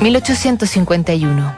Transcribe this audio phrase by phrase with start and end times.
[0.00, 1.56] 1851.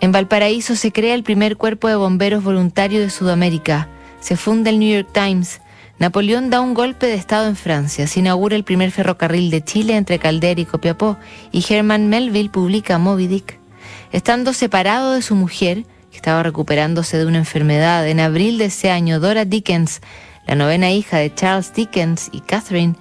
[0.00, 3.86] En Valparaíso se crea el primer cuerpo de bomberos voluntario de Sudamérica.
[4.20, 5.60] Se funda el New York Times.
[5.98, 8.06] Napoleón da un golpe de Estado en Francia.
[8.06, 11.18] Se inaugura el primer ferrocarril de Chile entre Caldera y Copiapó.
[11.52, 13.58] Y Herman Melville publica Moby Dick.
[14.10, 18.90] Estando separado de su mujer, que estaba recuperándose de una enfermedad, en abril de ese
[18.90, 20.00] año, Dora Dickens,
[20.46, 22.94] la novena hija de Charles Dickens y Catherine,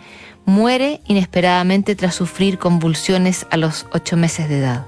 [0.45, 4.85] muere inesperadamente tras sufrir convulsiones a los ocho meses de edad.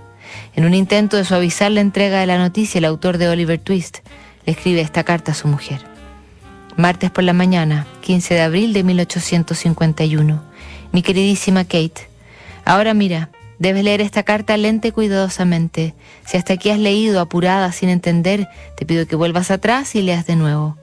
[0.55, 4.00] En un intento de suavizar la entrega de la noticia, el autor de Oliver Twist
[4.46, 5.82] le escribe esta carta a su mujer.
[6.76, 10.44] Martes por la mañana, 15 de abril de 1851.
[10.91, 12.10] Mi queridísima Kate,
[12.66, 13.30] ahora mira,
[13.60, 15.94] debes leer esta carta lenta y cuidadosamente.
[16.26, 20.26] Si hasta aquí has leído apurada sin entender, te pido que vuelvas atrás y leas
[20.26, 20.77] de nuevo.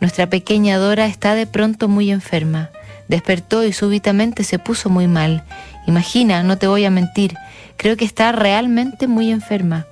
[0.00, 2.70] Nuestra pequeña Dora está de pronto muy enferma.
[3.08, 5.44] Despertó y súbitamente se puso muy mal.
[5.86, 7.34] Imagina, no te voy a mentir,
[7.76, 9.86] creo que está realmente muy enferma.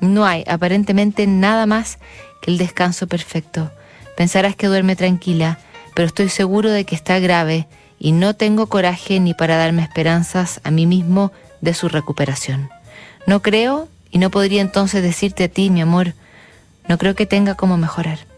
[0.00, 1.98] No hay aparentemente nada más
[2.40, 3.70] que el descanso perfecto.
[4.16, 5.58] Pensarás que duerme tranquila,
[5.94, 7.66] pero estoy seguro de que está grave
[7.98, 12.70] y no tengo coraje ni para darme esperanzas a mí mismo de su recuperación.
[13.26, 16.14] No creo y no podría entonces decirte a ti, mi amor,
[16.88, 18.29] no creo que tenga cómo mejorar.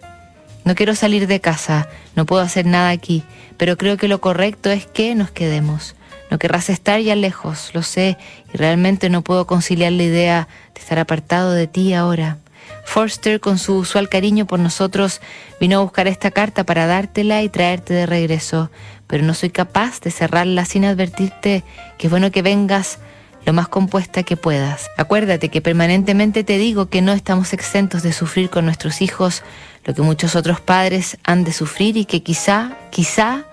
[0.64, 3.24] No quiero salir de casa, no puedo hacer nada aquí,
[3.56, 5.96] pero creo que lo correcto es que nos quedemos.
[6.30, 8.16] No querrás estar ya lejos, lo sé,
[8.54, 12.38] y realmente no puedo conciliar la idea de estar apartado de ti ahora.
[12.84, 15.20] Forster, con su usual cariño por nosotros,
[15.60, 18.70] vino a buscar esta carta para dártela y traerte de regreso,
[19.06, 21.64] pero no soy capaz de cerrarla sin advertirte
[21.98, 22.98] que es bueno que vengas
[23.44, 24.90] lo más compuesta que puedas.
[24.96, 29.42] Acuérdate que permanentemente te digo que no estamos exentos de sufrir con nuestros hijos
[29.84, 33.44] lo que muchos otros padres han de sufrir y que quizá, quizá,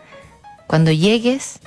[0.68, 1.60] cuando llegues,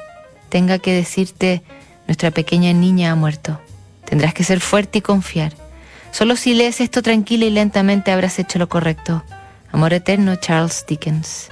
[0.48, 1.62] tenga que decirte,
[2.06, 3.60] nuestra pequeña niña ha muerto.
[4.04, 5.52] Tendrás que ser fuerte y confiar.
[6.12, 9.24] Solo si lees esto tranquila y lentamente habrás hecho lo correcto.
[9.72, 11.48] Amor eterno, Charles Dickens.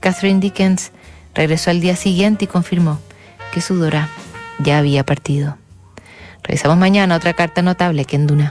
[0.00, 0.92] Catherine Dickens
[1.34, 3.00] regresó al día siguiente y confirmó
[3.52, 4.08] que su Dora
[4.60, 5.58] ya había partido.
[6.44, 8.42] Revisamos mañana otra carta notable que en Duna.